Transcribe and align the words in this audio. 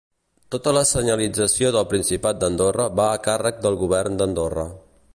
Tota 0.53 0.71
la 0.77 0.81
senyalització 0.91 1.69
del 1.77 1.87
Principat 1.93 2.41
d'Andorra 2.45 2.91
va 3.01 3.09
a 3.19 3.23
càrrec 3.31 3.63
del 3.67 3.79
Govern 3.87 4.21
d'Andorra. 4.23 4.69